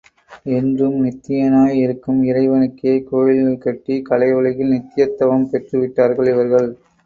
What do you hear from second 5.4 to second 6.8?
பெற்று விட்டார்கள் இவர்கள்.